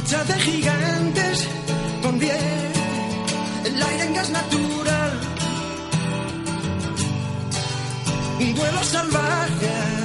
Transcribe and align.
lucha 0.00 0.24
de 0.24 0.34
gigantes 0.34 1.48
convierte 2.02 2.78
el 3.66 3.82
aire 3.82 4.04
en 4.04 4.14
gas 4.14 4.30
natural. 4.30 5.12
Un 8.40 8.54
duelo 8.54 8.82
salvaje 8.82 9.99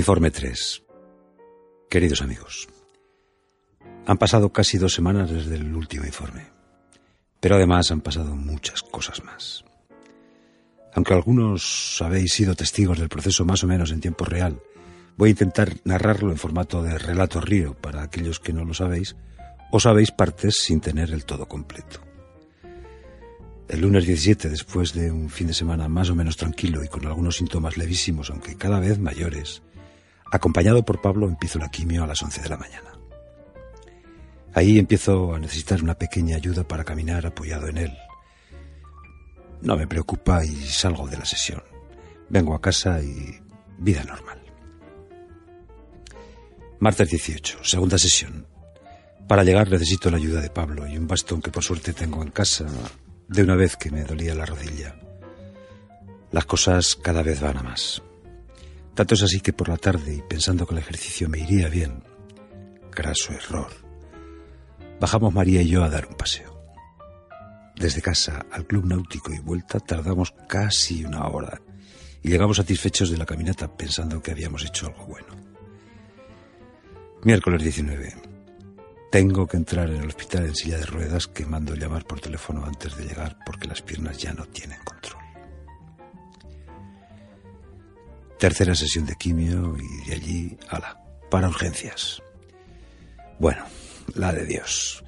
Informe 0.00 0.30
3. 0.30 0.82
Queridos 1.90 2.22
amigos, 2.22 2.68
han 4.06 4.16
pasado 4.16 4.50
casi 4.50 4.78
dos 4.78 4.94
semanas 4.94 5.30
desde 5.30 5.56
el 5.56 5.74
último 5.74 6.06
informe, 6.06 6.46
pero 7.38 7.56
además 7.56 7.90
han 7.90 8.00
pasado 8.00 8.34
muchas 8.34 8.82
cosas 8.82 9.22
más. 9.22 9.62
Aunque 10.94 11.12
algunos 11.12 12.00
habéis 12.00 12.32
sido 12.32 12.54
testigos 12.54 12.98
del 12.98 13.10
proceso 13.10 13.44
más 13.44 13.62
o 13.62 13.66
menos 13.66 13.92
en 13.92 14.00
tiempo 14.00 14.24
real, 14.24 14.62
voy 15.18 15.28
a 15.28 15.32
intentar 15.32 15.76
narrarlo 15.84 16.30
en 16.30 16.38
formato 16.38 16.82
de 16.82 16.96
relato 16.96 17.42
río 17.42 17.74
para 17.74 18.02
aquellos 18.02 18.40
que 18.40 18.54
no 18.54 18.64
lo 18.64 18.72
sabéis 18.72 19.16
o 19.70 19.80
sabéis 19.80 20.12
partes 20.12 20.62
sin 20.62 20.80
tener 20.80 21.10
el 21.10 21.26
todo 21.26 21.46
completo. 21.46 22.00
El 23.68 23.82
lunes 23.82 24.06
17, 24.06 24.48
después 24.48 24.94
de 24.94 25.12
un 25.12 25.28
fin 25.28 25.48
de 25.48 25.52
semana 25.52 25.88
más 25.88 26.08
o 26.08 26.14
menos 26.14 26.38
tranquilo 26.38 26.82
y 26.82 26.88
con 26.88 27.04
algunos 27.06 27.36
síntomas 27.36 27.76
levísimos, 27.76 28.30
aunque 28.30 28.56
cada 28.56 28.80
vez 28.80 28.98
mayores, 28.98 29.62
acompañado 30.30 30.84
por 30.84 31.00
Pablo, 31.00 31.28
empiezo 31.28 31.58
la 31.58 31.70
quimio 31.70 32.04
a 32.04 32.06
las 32.06 32.22
11 32.22 32.42
de 32.42 32.48
la 32.48 32.56
mañana. 32.56 32.90
Ahí 34.54 34.78
empiezo 34.78 35.34
a 35.34 35.38
necesitar 35.38 35.82
una 35.82 35.94
pequeña 35.94 36.36
ayuda 36.36 36.66
para 36.66 36.84
caminar 36.84 37.26
apoyado 37.26 37.68
en 37.68 37.78
él. 37.78 37.98
No 39.62 39.76
me 39.76 39.86
preocupa 39.86 40.44
y 40.44 40.56
salgo 40.66 41.06
de 41.06 41.18
la 41.18 41.24
sesión. 41.24 41.62
Vengo 42.28 42.54
a 42.54 42.60
casa 42.60 43.00
y 43.02 43.40
vida 43.78 44.02
normal. 44.04 44.40
Martes 46.80 47.10
18, 47.10 47.58
segunda 47.62 47.98
sesión. 47.98 48.46
Para 49.28 49.44
llegar 49.44 49.70
necesito 49.70 50.10
la 50.10 50.16
ayuda 50.16 50.40
de 50.40 50.50
Pablo 50.50 50.88
y 50.88 50.96
un 50.96 51.06
bastón 51.06 51.40
que 51.40 51.50
por 51.50 51.62
suerte 51.62 51.92
tengo 51.92 52.22
en 52.22 52.30
casa 52.30 52.66
de 53.28 53.42
una 53.42 53.54
vez 53.54 53.76
que 53.76 53.90
me 53.90 54.02
dolía 54.02 54.34
la 54.34 54.46
rodilla. 54.46 54.96
Las 56.32 56.46
cosas 56.46 56.96
cada 56.96 57.22
vez 57.22 57.40
van 57.40 57.58
a 57.58 57.62
más. 57.62 58.02
Tanto 58.94 59.14
es 59.14 59.22
así 59.22 59.40
que 59.40 59.52
por 59.52 59.68
la 59.68 59.76
tarde, 59.76 60.14
y 60.14 60.22
pensando 60.22 60.66
que 60.66 60.74
el 60.74 60.80
ejercicio 60.80 61.28
me 61.28 61.38
iría 61.38 61.68
bien, 61.68 62.02
graso 62.90 63.32
error, 63.32 63.70
bajamos 65.00 65.32
María 65.32 65.62
y 65.62 65.68
yo 65.68 65.84
a 65.84 65.88
dar 65.88 66.06
un 66.06 66.14
paseo. 66.14 66.60
Desde 67.76 68.02
casa 68.02 68.44
al 68.50 68.66
club 68.66 68.84
náutico 68.84 69.32
y 69.32 69.38
vuelta 69.38 69.80
tardamos 69.80 70.34
casi 70.46 71.04
una 71.04 71.26
hora 71.28 71.62
y 72.22 72.28
llegamos 72.28 72.58
satisfechos 72.58 73.10
de 73.10 73.16
la 73.16 73.24
caminata 73.24 73.74
pensando 73.74 74.22
que 74.22 74.32
habíamos 74.32 74.64
hecho 74.64 74.86
algo 74.86 75.06
bueno. 75.06 75.28
Miércoles 77.22 77.62
19. 77.62 78.14
Tengo 79.10 79.46
que 79.46 79.56
entrar 79.56 79.90
en 79.90 80.02
el 80.02 80.08
hospital 80.08 80.46
en 80.46 80.54
silla 80.54 80.78
de 80.78 80.86
ruedas 80.86 81.26
que 81.26 81.46
mando 81.46 81.74
llamar 81.74 82.04
por 82.04 82.20
teléfono 82.20 82.64
antes 82.64 82.96
de 82.96 83.04
llegar 83.04 83.38
porque 83.44 83.66
las 83.66 83.82
piernas 83.82 84.18
ya 84.18 84.32
no 84.32 84.44
tienen. 84.46 84.78
Tercera 88.40 88.74
sesión 88.74 89.04
de 89.04 89.16
quimio 89.16 89.76
y 89.76 90.08
de 90.08 90.14
allí, 90.14 90.58
ala, 90.70 90.98
para 91.30 91.46
urgencias. 91.46 92.22
Bueno, 93.38 93.66
la 94.14 94.32
de 94.32 94.46
Dios. 94.46 95.04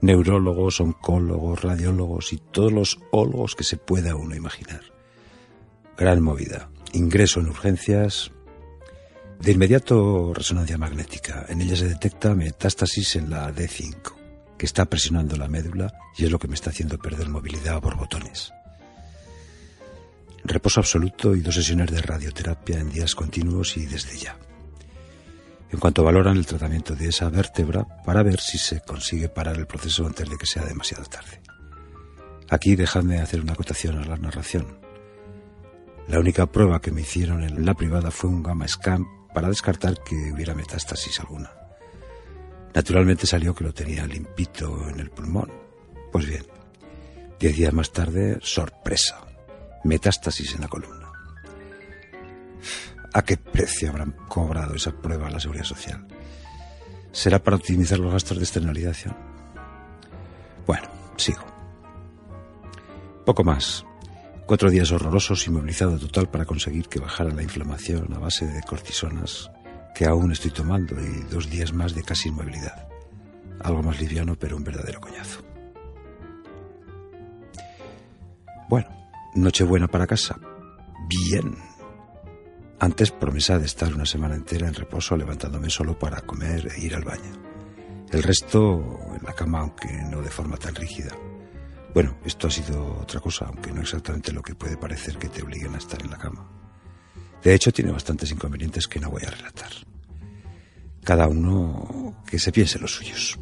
Neurólogos, 0.00 0.80
oncólogos, 0.80 1.60
radiólogos 1.60 2.32
y 2.32 2.36
todos 2.36 2.72
los 2.72 3.00
ólogos 3.10 3.56
que 3.56 3.64
se 3.64 3.78
pueda 3.78 4.14
uno 4.14 4.36
imaginar. 4.36 4.82
Gran 5.96 6.22
movida. 6.22 6.70
Ingreso 6.92 7.40
en 7.40 7.48
urgencias. 7.48 8.30
De 9.40 9.50
inmediato 9.50 10.32
resonancia 10.32 10.78
magnética. 10.78 11.46
En 11.48 11.60
ella 11.60 11.74
se 11.74 11.88
detecta 11.88 12.36
metástasis 12.36 13.16
en 13.16 13.28
la 13.28 13.52
D5, 13.52 14.14
que 14.56 14.66
está 14.66 14.84
presionando 14.84 15.36
la 15.36 15.48
médula 15.48 15.92
y 16.16 16.26
es 16.26 16.30
lo 16.30 16.38
que 16.38 16.46
me 16.46 16.54
está 16.54 16.70
haciendo 16.70 16.96
perder 16.96 17.28
movilidad 17.28 17.74
a 17.74 17.80
borbotones 17.80 18.52
reposo 20.48 20.80
absoluto 20.80 21.34
y 21.34 21.40
dos 21.40 21.54
sesiones 21.54 21.90
de 21.90 22.00
radioterapia 22.00 22.78
en 22.78 22.90
días 22.90 23.14
continuos 23.14 23.76
y 23.76 23.86
desde 23.86 24.16
ya. 24.16 24.36
En 25.70 25.78
cuanto 25.78 26.04
valoran 26.04 26.36
el 26.36 26.46
tratamiento 26.46 26.94
de 26.94 27.08
esa 27.08 27.28
vértebra 27.28 27.86
para 28.04 28.22
ver 28.22 28.40
si 28.40 28.56
se 28.58 28.80
consigue 28.80 29.28
parar 29.28 29.56
el 29.56 29.66
proceso 29.66 30.06
antes 30.06 30.28
de 30.28 30.36
que 30.36 30.46
sea 30.46 30.64
demasiado 30.64 31.04
tarde. 31.04 31.40
Aquí 32.50 32.76
dejadme 32.76 33.20
hacer 33.20 33.40
una 33.40 33.52
acotación 33.52 33.98
a 33.98 34.06
la 34.06 34.16
narración. 34.16 34.78
La 36.06 36.18
única 36.18 36.46
prueba 36.46 36.80
que 36.80 36.90
me 36.90 37.02
hicieron 37.02 37.42
en 37.42 37.66
la 37.66 37.74
privada 37.74 38.10
fue 38.10 38.30
un 38.30 38.42
gamma 38.42 38.66
scan 38.66 39.04
para 39.34 39.48
descartar 39.48 40.02
que 40.02 40.32
hubiera 40.32 40.54
metástasis 40.54 41.20
alguna. 41.20 41.50
Naturalmente 42.74 43.26
salió 43.26 43.54
que 43.54 43.64
lo 43.64 43.74
tenía 43.74 44.06
limpito 44.06 44.88
en 44.88 45.00
el 45.00 45.10
pulmón. 45.10 45.50
Pues 46.10 46.26
bien, 46.26 46.46
diez 47.38 47.56
días 47.56 47.74
más 47.74 47.92
tarde, 47.92 48.38
sorpresa 48.40 49.28
metástasis 49.84 50.54
en 50.54 50.62
la 50.62 50.68
columna. 50.68 51.08
¿A 53.12 53.22
qué 53.22 53.36
precio 53.36 53.90
habrán 53.90 54.12
cobrado 54.28 54.74
esa 54.74 54.92
prueba 54.92 55.28
a 55.28 55.30
la 55.30 55.40
Seguridad 55.40 55.64
Social? 55.64 56.06
¿Será 57.10 57.42
para 57.42 57.56
optimizar 57.56 57.98
los 57.98 58.12
gastos 58.12 58.36
de 58.36 58.44
externalización? 58.44 59.16
Bueno, 60.66 60.88
sigo. 61.16 61.44
Poco 63.24 63.44
más. 63.44 63.84
Cuatro 64.46 64.70
días 64.70 64.92
horrorosos 64.92 65.46
y 65.46 65.50
movilizado 65.50 65.98
total 65.98 66.30
para 66.30 66.44
conseguir 66.44 66.88
que 66.88 67.00
bajara 67.00 67.30
la 67.30 67.42
inflamación 67.42 68.12
a 68.14 68.18
base 68.18 68.46
de 68.46 68.62
cortisonas, 68.62 69.50
que 69.94 70.06
aún 70.06 70.32
estoy 70.32 70.50
tomando, 70.50 70.94
y 71.00 71.24
dos 71.30 71.50
días 71.50 71.72
más 71.72 71.94
de 71.94 72.02
casi 72.02 72.28
inmovilidad. 72.28 72.88
Algo 73.60 73.82
más 73.82 74.00
liviano, 74.00 74.36
pero 74.36 74.56
un 74.56 74.64
verdadero 74.64 75.00
coñazo. 75.00 75.42
Bueno, 78.68 78.88
Nochebuena 79.34 79.88
para 79.88 80.06
casa. 80.06 80.38
Bien. 81.08 81.56
Antes 82.80 83.10
promesa 83.10 83.58
de 83.58 83.66
estar 83.66 83.92
una 83.92 84.06
semana 84.06 84.34
entera 84.34 84.68
en 84.68 84.74
reposo 84.74 85.16
levantándome 85.16 85.68
solo 85.70 85.98
para 85.98 86.20
comer 86.22 86.68
e 86.76 86.80
ir 86.80 86.94
al 86.94 87.04
baño. 87.04 87.32
El 88.10 88.22
resto 88.22 89.00
en 89.14 89.24
la 89.24 89.34
cama, 89.34 89.60
aunque 89.60 89.88
no 90.10 90.22
de 90.22 90.30
forma 90.30 90.56
tan 90.56 90.74
rígida. 90.74 91.12
Bueno, 91.92 92.16
esto 92.24 92.46
ha 92.46 92.50
sido 92.50 93.00
otra 93.00 93.20
cosa, 93.20 93.46
aunque 93.46 93.72
no 93.72 93.80
exactamente 93.80 94.32
lo 94.32 94.42
que 94.42 94.54
puede 94.54 94.76
parecer 94.76 95.18
que 95.18 95.28
te 95.28 95.42
obliguen 95.42 95.74
a 95.74 95.78
estar 95.78 96.00
en 96.02 96.10
la 96.10 96.18
cama. 96.18 96.48
De 97.42 97.54
hecho, 97.54 97.72
tiene 97.72 97.92
bastantes 97.92 98.30
inconvenientes 98.30 98.86
que 98.86 99.00
no 99.00 99.10
voy 99.10 99.22
a 99.26 99.30
relatar. 99.30 99.70
Cada 101.04 101.28
uno 101.28 102.22
que 102.26 102.38
se 102.38 102.52
piense 102.52 102.78
los 102.78 102.94
suyos. 102.94 103.38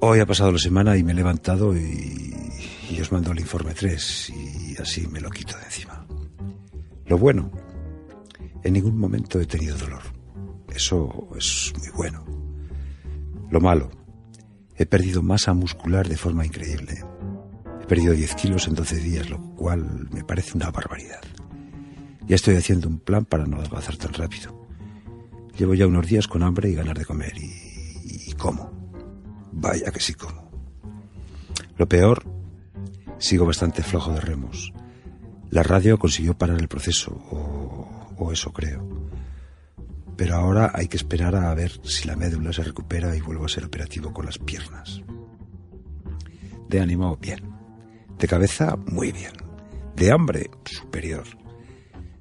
Hoy 0.00 0.20
ha 0.20 0.26
pasado 0.26 0.52
la 0.52 0.58
semana 0.58 0.96
y 0.96 1.02
me 1.02 1.12
he 1.12 1.14
levantado 1.14 1.76
y, 1.76 2.19
y 2.90 3.00
os 3.00 3.12
mando 3.12 3.30
el 3.30 3.40
informe 3.40 3.72
3 3.72 4.30
y 4.30 4.82
así 4.82 5.06
me 5.06 5.20
lo 5.20 5.30
quito 5.30 5.56
de 5.56 5.64
encima. 5.64 6.04
Lo 7.06 7.18
bueno, 7.18 7.50
en 8.62 8.72
ningún 8.72 8.98
momento 8.98 9.40
he 9.40 9.46
tenido 9.46 9.76
dolor. 9.76 10.02
Eso 10.74 11.28
es 11.36 11.72
muy 11.78 11.88
bueno. 11.90 12.24
Lo 13.50 13.60
malo, 13.60 13.90
he 14.76 14.86
perdido 14.86 15.22
masa 15.22 15.54
muscular 15.54 16.08
de 16.08 16.16
forma 16.16 16.44
increíble. 16.44 17.04
He 17.80 17.86
perdido 17.86 18.12
10 18.12 18.34
kilos 18.34 18.66
en 18.66 18.74
12 18.74 18.96
días, 18.96 19.30
lo 19.30 19.40
cual 19.54 20.08
me 20.12 20.24
parece 20.24 20.56
una 20.56 20.70
barbaridad. 20.70 21.20
Ya 22.26 22.36
estoy 22.36 22.56
haciendo 22.56 22.88
un 22.88 22.98
plan 22.98 23.24
para 23.24 23.46
no 23.46 23.58
adelgazar 23.58 23.96
tan 23.96 24.12
rápido. 24.12 24.68
Llevo 25.56 25.74
ya 25.74 25.86
unos 25.86 26.06
días 26.06 26.28
con 26.28 26.42
hambre 26.42 26.70
y 26.70 26.74
ganas 26.74 26.94
de 26.94 27.04
comer 27.04 27.32
y, 27.36 28.30
y 28.30 28.32
como. 28.32 28.70
Vaya 29.52 29.90
que 29.90 30.00
sí 30.00 30.14
como. 30.14 30.48
Lo 31.76 31.88
peor, 31.88 32.39
sigo 33.20 33.46
bastante 33.46 33.84
flojo 33.84 34.12
de 34.12 34.20
remos. 34.20 34.72
La 35.50 35.62
radio 35.62 35.98
consiguió 35.98 36.36
parar 36.36 36.58
el 36.58 36.68
proceso, 36.68 37.12
o, 37.12 38.32
eso 38.32 38.52
creo. 38.52 38.86
Pero 40.16 40.36
ahora 40.36 40.72
hay 40.74 40.88
que 40.88 40.96
esperar 40.96 41.36
a 41.36 41.54
ver 41.54 41.80
si 41.84 42.06
la 42.06 42.16
médula 42.16 42.52
se 42.52 42.62
recupera 42.62 43.14
y 43.16 43.20
vuelvo 43.20 43.44
a 43.44 43.48
ser 43.48 43.64
operativo 43.64 44.12
con 44.12 44.26
las 44.26 44.38
piernas. 44.38 45.02
De 46.68 46.80
ánimo, 46.80 47.16
bien. 47.16 47.50
De 48.18 48.28
cabeza, 48.28 48.76
muy 48.76 49.12
bien. 49.12 49.32
De 49.96 50.12
hambre, 50.12 50.50
superior. 50.64 51.24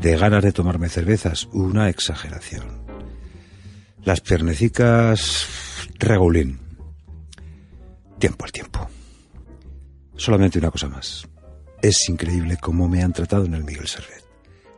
De 0.00 0.16
ganas 0.16 0.42
de 0.42 0.52
tomarme 0.52 0.88
cervezas, 0.88 1.48
una 1.52 1.88
exageración. 1.88 2.84
Las 4.02 4.20
piernecicas, 4.20 5.46
regulín. 5.98 6.58
Tiempo 8.18 8.44
al 8.44 8.52
tiempo. 8.52 8.88
Solamente 10.20 10.58
una 10.58 10.70
cosa 10.70 10.86
más. 10.86 11.26
Es 11.80 12.06
increíble 12.10 12.58
cómo 12.60 12.86
me 12.90 13.02
han 13.02 13.14
tratado 13.14 13.46
en 13.46 13.54
el 13.54 13.64
Miguel 13.64 13.88
Servet. 13.88 14.22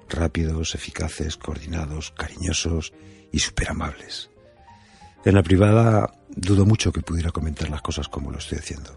Rápidos, 0.09 0.77
eficaces, 0.77 1.37
coordinados, 1.37 2.13
cariñosos 2.13 2.93
y 3.33 3.41
superamables. 3.41 4.31
En 5.25 5.35
la 5.35 5.43
privada 5.43 6.15
dudo 6.29 6.65
mucho 6.65 6.93
que 6.93 7.01
pudiera 7.01 7.33
comentar 7.33 7.69
las 7.71 7.83
cosas 7.83 8.07
como 8.07 8.31
lo 8.31 8.39
estoy 8.39 8.59
haciendo. 8.59 8.97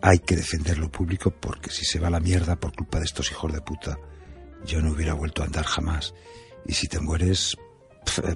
Hay 0.00 0.20
que 0.20 0.36
defender 0.36 0.78
lo 0.78 0.92
público 0.92 1.32
porque 1.32 1.70
si 1.70 1.84
se 1.84 1.98
va 1.98 2.08
la 2.08 2.20
mierda 2.20 2.54
por 2.54 2.72
culpa 2.72 3.00
de 3.00 3.06
estos 3.06 3.32
hijos 3.32 3.52
de 3.52 3.60
puta, 3.60 3.98
yo 4.64 4.80
no 4.80 4.92
hubiera 4.92 5.14
vuelto 5.14 5.42
a 5.42 5.46
andar 5.46 5.64
jamás. 5.64 6.14
Y 6.66 6.74
si 6.74 6.86
te 6.86 7.00
mueres, 7.00 7.56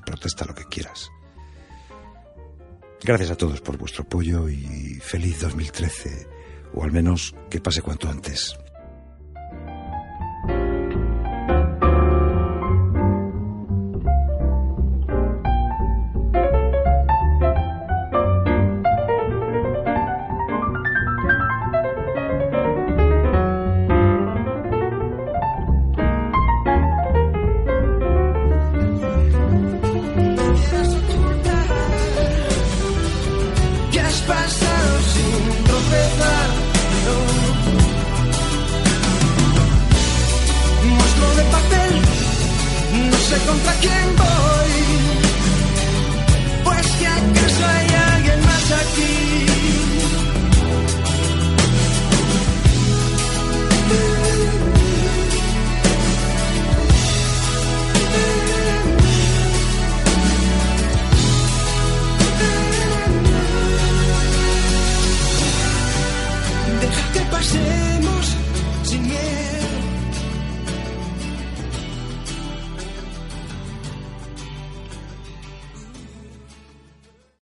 protesta 0.04 0.44
lo 0.44 0.56
que 0.56 0.64
quieras. 0.64 1.08
Gracias 3.00 3.30
a 3.30 3.36
todos 3.36 3.60
por 3.60 3.78
vuestro 3.78 4.02
apoyo 4.02 4.48
y 4.48 4.98
feliz 5.00 5.40
2013, 5.42 6.41
o 6.74 6.84
al 6.84 6.92
menos 6.92 7.34
que 7.50 7.60
pase 7.60 7.82
cuanto 7.82 8.08
antes. 8.08 8.56
Deja 43.22 43.38
que 43.38 43.64
pasemos 43.64 44.22